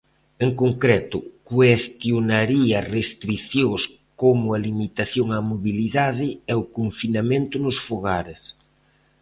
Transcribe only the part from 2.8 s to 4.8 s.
restricións como a